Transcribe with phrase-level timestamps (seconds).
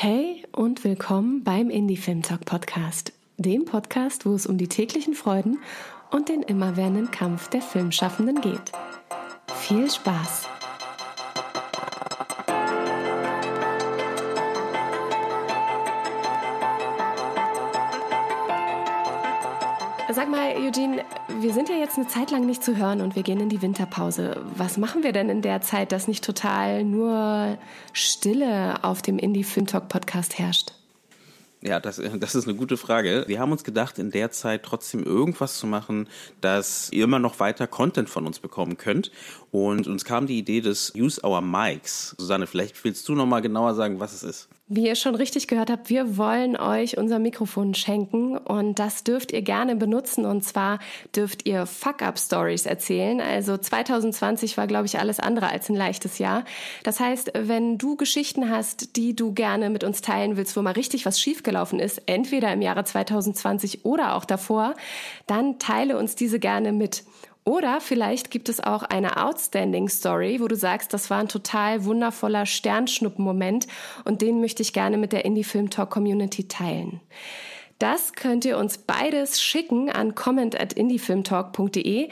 [0.00, 5.12] Hey und willkommen beim Indie Film Talk Podcast, dem Podcast, wo es um die täglichen
[5.14, 5.58] Freuden
[6.12, 8.70] und den immerwährenden Kampf der Filmschaffenden geht.
[9.56, 10.57] Viel Spaß!
[20.10, 21.04] Sag mal, Eugene,
[21.40, 23.60] wir sind ja jetzt eine Zeit lang nicht zu hören und wir gehen in die
[23.60, 24.42] Winterpause.
[24.56, 27.58] Was machen wir denn in der Zeit, dass nicht total nur
[27.92, 30.72] Stille auf dem Indie Film Talk Podcast herrscht?
[31.60, 33.24] Ja, das, das ist eine gute Frage.
[33.26, 36.08] Wir haben uns gedacht, in der Zeit trotzdem irgendwas zu machen,
[36.40, 39.12] dass ihr immer noch weiter Content von uns bekommen könnt.
[39.50, 42.14] Und uns kam die Idee des Use Our Mics.
[42.16, 44.48] Susanne, vielleicht willst du noch mal genauer sagen, was es ist.
[44.70, 49.32] Wie ihr schon richtig gehört habt, wir wollen euch unser Mikrofon schenken und das dürft
[49.32, 50.26] ihr gerne benutzen.
[50.26, 50.78] Und zwar
[51.16, 53.22] dürft ihr Fuck-Up-Stories erzählen.
[53.22, 56.44] Also 2020 war, glaube ich, alles andere als ein leichtes Jahr.
[56.82, 60.74] Das heißt, wenn du Geschichten hast, die du gerne mit uns teilen willst, wo mal
[60.74, 64.74] richtig was schiefgelaufen ist, entweder im Jahre 2020 oder auch davor,
[65.26, 67.04] dann teile uns diese gerne mit.
[67.48, 71.86] Oder vielleicht gibt es auch eine Outstanding Story, wo du sagst, das war ein total
[71.86, 73.66] wundervoller Sternschnuppenmoment
[74.04, 77.00] und den möchte ich gerne mit der Indie Film Talk Community teilen.
[77.78, 82.10] Das könnt ihr uns beides schicken an comment at indiefilmtalk.de.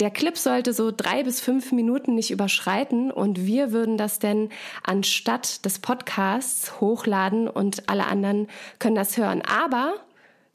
[0.00, 4.48] Der Clip sollte so drei bis fünf Minuten nicht überschreiten und wir würden das denn
[4.82, 9.42] anstatt des Podcasts hochladen und alle anderen können das hören.
[9.42, 9.96] Aber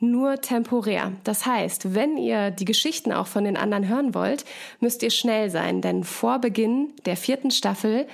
[0.00, 1.12] nur temporär.
[1.24, 4.44] Das heißt, wenn ihr die Geschichten auch von den anderen hören wollt,
[4.80, 8.06] müsst ihr schnell sein, denn vor Beginn der vierten Staffel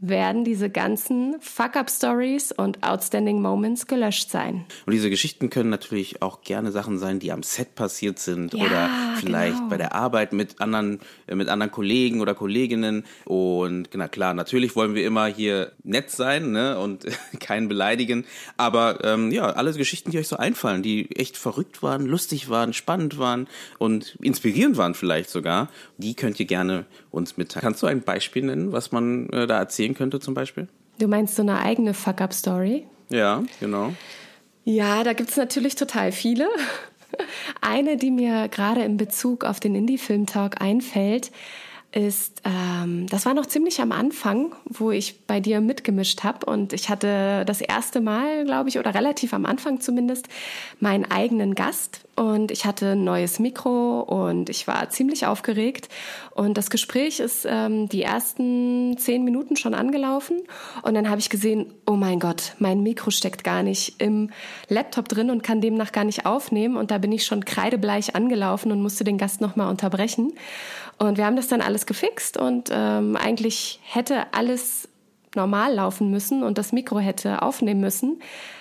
[0.00, 4.64] werden diese ganzen Fuck-Up-Stories und Outstanding Moments gelöscht sein.
[4.86, 8.64] Und diese Geschichten können natürlich auch gerne Sachen sein, die am Set passiert sind ja,
[8.64, 8.90] oder
[9.20, 9.68] vielleicht genau.
[9.68, 13.04] bei der Arbeit mit anderen, äh, mit anderen Kollegen oder Kolleginnen.
[13.26, 17.06] Und na klar, natürlich wollen wir immer hier nett sein ne, und
[17.40, 18.24] keinen beleidigen.
[18.56, 22.72] Aber ähm, ja, alle Geschichten, die euch so einfallen, die echt verrückt waren, lustig waren,
[22.72, 25.68] spannend waren und inspirierend waren vielleicht sogar,
[25.98, 27.62] die könnt ihr gerne uns mitteilen.
[27.62, 30.68] Kannst du ein Beispiel nennen, was man äh, da erzählen entstehen könnte zum Beispiel?
[30.98, 32.86] Du meinst so eine eigene Fuck-Up-Story?
[33.10, 33.92] Ja, genau.
[34.64, 36.48] Ja, da gibt es natürlich total viele.
[37.60, 41.32] Eine, die mir gerade in Bezug auf den Indie-Film-Talk einfällt,
[41.92, 46.72] ist, ähm, das war noch ziemlich am Anfang, wo ich bei dir mitgemischt habe und
[46.72, 50.28] ich hatte das erste Mal, glaube ich, oder relativ am Anfang zumindest,
[50.78, 55.88] meinen eigenen Gast und ich hatte ein neues Mikro und ich war ziemlich aufgeregt.
[56.34, 60.42] Und das Gespräch ist ähm, die ersten zehn Minuten schon angelaufen.
[60.82, 64.28] Und dann habe ich gesehen, oh mein Gott, mein Mikro steckt gar nicht im
[64.68, 66.76] Laptop drin und kann demnach gar nicht aufnehmen.
[66.76, 70.34] Und da bin ich schon kreidebleich angelaufen und musste den Gast nochmal unterbrechen.
[71.00, 74.86] Und wir haben das dann alles gefixt und ähm, eigentlich hätte alles
[75.34, 78.20] normal laufen müssen und das Mikro hätte aufnehmen müssen.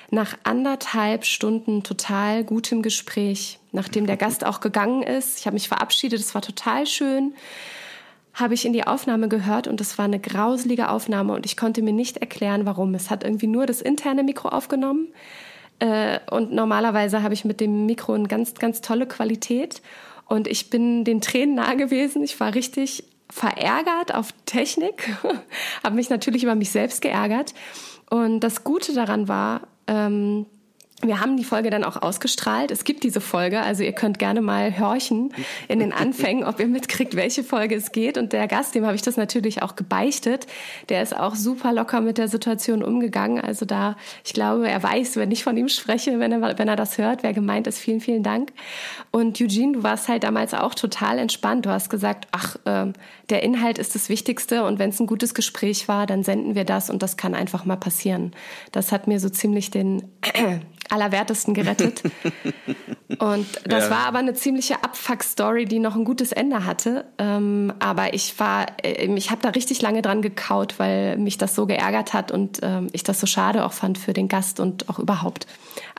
[0.09, 5.67] Nach anderthalb Stunden total gutem Gespräch, nachdem der Gast auch gegangen ist, ich habe mich
[5.67, 7.33] verabschiedet, es war total schön,
[8.33, 11.81] habe ich in die Aufnahme gehört und es war eine grauselige Aufnahme und ich konnte
[11.81, 12.95] mir nicht erklären, warum.
[12.95, 15.09] Es hat irgendwie nur das interne Mikro aufgenommen.
[15.79, 19.81] Äh, und normalerweise habe ich mit dem Mikro eine ganz, ganz tolle Qualität
[20.29, 22.23] und ich bin den Tränen nah gewesen.
[22.23, 25.09] Ich war richtig verärgert auf Technik,
[25.83, 27.53] habe mich natürlich über mich selbst geärgert.
[28.09, 30.45] Und das Gute daran war, ähm,
[31.01, 32.71] wir haben die Folge dann auch ausgestrahlt.
[32.71, 35.33] Es gibt diese Folge, also ihr könnt gerne mal horchen
[35.69, 38.17] in den Anfängen, ob ihr mitkriegt, welche Folge es geht.
[38.17, 40.45] Und der Gast, dem habe ich das natürlich auch gebeichtet,
[40.89, 43.39] der ist auch super locker mit der Situation umgegangen.
[43.39, 46.75] Also da, ich glaube, er weiß, wenn ich von ihm spreche, wenn er, wenn er
[46.75, 47.79] das hört, wer gemeint ist.
[47.79, 48.51] Vielen, vielen Dank.
[49.11, 51.65] Und Eugene, du warst halt damals auch total entspannt.
[51.65, 52.93] Du hast gesagt, ach, äh,
[53.29, 56.63] der Inhalt ist das Wichtigste und wenn es ein gutes Gespräch war, dann senden wir
[56.63, 58.31] das und das kann einfach mal passieren.
[58.71, 60.03] Das hat mir so ziemlich den
[60.89, 62.01] Allerwertesten gerettet.
[63.19, 63.89] Und das ja.
[63.91, 67.05] war aber eine ziemliche Abfuck-Story, die noch ein gutes Ende hatte.
[67.17, 71.55] Ähm, aber ich war, äh, ich habe da richtig lange dran gekaut, weil mich das
[71.55, 74.89] so geärgert hat und ähm, ich das so schade auch fand für den Gast und
[74.89, 75.47] auch überhaupt.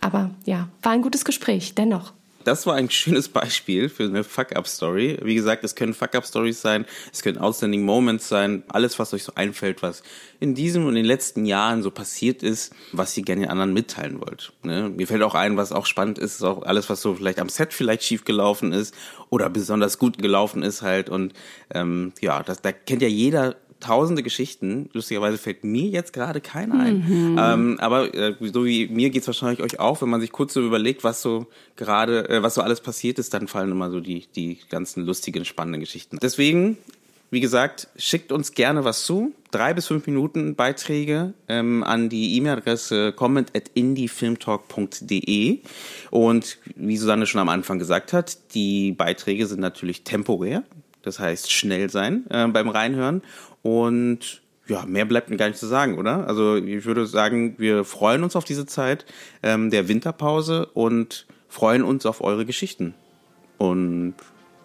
[0.00, 2.12] Aber ja, war ein gutes Gespräch, dennoch
[2.44, 5.18] das war ein schönes Beispiel für eine Fuck-Up-Story.
[5.22, 9.32] Wie gesagt, es können Fuck-Up-Stories sein, es können Outstanding Moments sein, alles, was euch so
[9.34, 10.02] einfällt, was
[10.40, 13.74] in diesem und in den letzten Jahren so passiert ist, was ihr gerne den anderen
[13.74, 14.52] mitteilen wollt.
[14.62, 14.88] Ne?
[14.88, 17.48] Mir fällt auch ein, was auch spannend ist, ist auch alles, was so vielleicht am
[17.48, 18.94] Set vielleicht schief gelaufen ist
[19.28, 21.08] oder besonders gut gelaufen ist halt.
[21.08, 21.34] Und
[21.74, 24.88] ähm, ja, das, da kennt ja jeder tausende Geschichten.
[24.92, 27.04] Lustigerweise fällt mir jetzt gerade keine ein.
[27.06, 27.38] Mhm.
[27.38, 30.60] Ähm, aber äh, so wie mir geht's wahrscheinlich euch auch, wenn man sich kurz so
[30.60, 31.46] überlegt, was so
[31.76, 35.44] gerade, äh, was so alles passiert ist, dann fallen immer so die, die ganzen lustigen,
[35.44, 36.18] spannenden Geschichten.
[36.22, 36.76] Deswegen
[37.32, 39.32] wie gesagt, schickt uns gerne was zu.
[39.52, 45.60] Drei bis fünf Minuten Beiträge ähm, an die E-Mail-Adresse comment at indiefilmtalk.de.
[46.10, 50.64] Und wie Susanne schon am Anfang gesagt hat, die Beiträge sind natürlich temporär.
[51.02, 53.22] Das heißt, schnell sein äh, beim Reinhören.
[53.62, 56.26] Und ja, mehr bleibt mir gar nicht zu sagen, oder?
[56.26, 59.04] Also ich würde sagen, wir freuen uns auf diese Zeit
[59.42, 62.94] ähm, der Winterpause und freuen uns auf eure Geschichten.
[63.58, 64.14] Und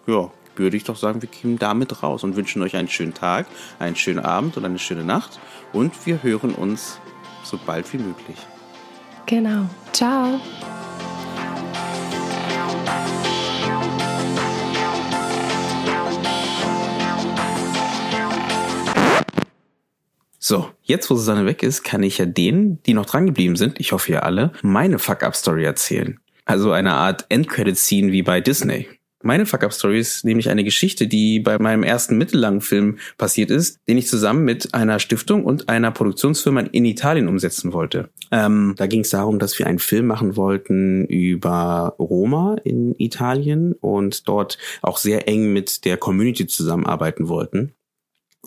[0.06, 3.46] ja, würde ich doch sagen, wir gehen damit raus und wünschen euch einen schönen Tag,
[3.78, 5.38] einen schönen Abend und eine schöne Nacht.
[5.72, 6.98] Und wir hören uns
[7.42, 8.38] so bald wie möglich.
[9.26, 9.68] Genau.
[9.92, 10.40] Ciao.
[20.48, 23.80] So, jetzt wo Susanne weg ist, kann ich ja denen, die noch dran geblieben sind,
[23.80, 26.20] ich hoffe ja alle, meine Fuck-Up-Story erzählen.
[26.44, 28.86] Also eine Art Endcredit-Scene wie bei Disney.
[29.24, 33.98] Meine Fuck-Up-Story ist nämlich eine Geschichte, die bei meinem ersten mittellangen Film passiert ist, den
[33.98, 38.10] ich zusammen mit einer Stiftung und einer Produktionsfirma in Italien umsetzen wollte.
[38.30, 43.72] Ähm, da ging es darum, dass wir einen Film machen wollten über Roma in Italien
[43.72, 47.72] und dort auch sehr eng mit der Community zusammenarbeiten wollten.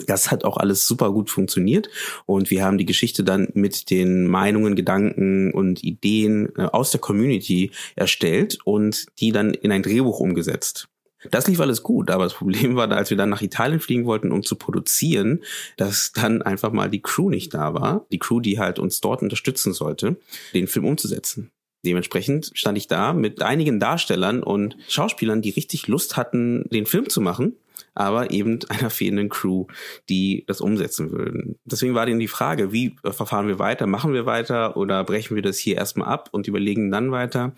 [0.08, 1.90] Das hat auch alles super gut funktioniert
[2.26, 7.00] und wir haben die Geschichte dann mit den Meinungen, Gedanken und Ideen äh, aus der
[7.00, 10.88] Community erstellt und die dann in ein Drehbuch umgesetzt.
[11.32, 14.32] Das lief alles gut, aber das Problem war, als wir dann nach Italien fliegen wollten,
[14.32, 15.44] um zu produzieren,
[15.76, 18.06] dass dann einfach mal die Crew nicht da war.
[18.12, 20.16] Die Crew, die halt uns dort unterstützen sollte,
[20.54, 21.52] den Film umzusetzen.
[21.86, 27.10] Dementsprechend stand ich da mit einigen Darstellern und Schauspielern, die richtig Lust hatten, den Film
[27.10, 27.56] zu machen
[27.94, 29.68] aber eben einer fehlenden Crew,
[30.10, 31.58] die das umsetzen würden.
[31.66, 33.88] Deswegen war dann die Frage, wie verfahren wir weiter?
[33.88, 37.54] Machen wir weiter oder brechen wir das hier erstmal ab und überlegen dann weiter?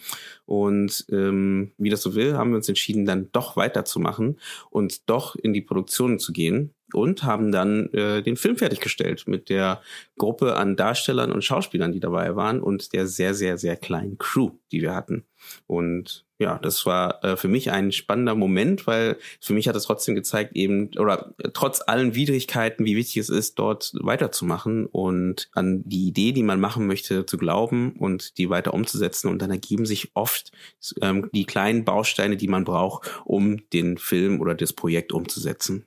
[0.45, 4.39] Und ähm, wie das so will, haben wir uns entschieden, dann doch weiterzumachen
[4.69, 9.50] und doch in die Produktion zu gehen und haben dann äh, den Film fertiggestellt mit
[9.50, 9.82] der
[10.18, 14.52] Gruppe an Darstellern und Schauspielern, die dabei waren und der sehr, sehr, sehr kleinen Crew,
[14.72, 15.26] die wir hatten.
[15.68, 19.84] Und ja, das war äh, für mich ein spannender Moment, weil für mich hat es
[19.84, 25.50] trotzdem gezeigt, eben, oder äh, trotz allen Widrigkeiten, wie wichtig es ist, dort weiterzumachen und
[25.54, 29.28] an die Idee, die man machen möchte, zu glauben und die weiter umzusetzen.
[29.30, 30.52] Und dann ergeben sich oft
[31.02, 35.86] ähm, die kleinen Bausteine, die man braucht, um den Film oder das Projekt umzusetzen.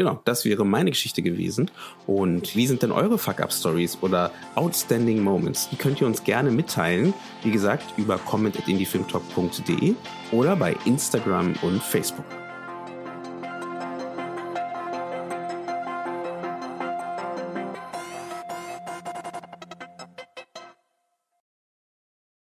[0.00, 1.70] Genau, das wäre meine Geschichte gewesen.
[2.06, 5.68] Und wie sind denn eure Fuck-Up-Stories oder Outstanding Moments?
[5.68, 7.12] Die könnt ihr uns gerne mitteilen.
[7.42, 9.94] Wie gesagt, über comment at indiefilmtalk.de
[10.32, 12.24] oder bei Instagram und Facebook.